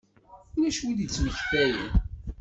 [0.57, 1.89] Ulac win i d-ittmektayen.